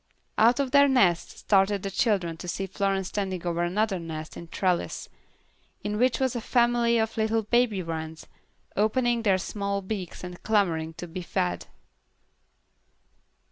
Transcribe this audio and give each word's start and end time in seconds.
Out 0.39 0.59
of 0.59 0.71
their 0.71 0.87
nests 0.87 1.41
started 1.41 1.83
the 1.83 1.91
children 1.91 2.35
to 2.37 2.47
see 2.47 2.65
Florence 2.65 3.09
standing 3.09 3.45
over 3.45 3.61
another 3.61 3.99
nest 3.99 4.35
in 4.35 4.45
a 4.45 4.47
trellis, 4.47 5.09
in 5.83 5.99
which 5.99 6.19
was 6.19 6.35
a 6.35 6.41
family 6.41 6.97
of 6.97 7.17
little 7.17 7.43
baby 7.43 7.83
wrens, 7.83 8.25
opening 8.75 9.21
their 9.21 9.37
small 9.37 9.79
beaks 9.83 10.23
and 10.23 10.41
clamoring 10.41 10.95
to 10.95 11.07
be 11.07 11.21
fed. 11.21 11.67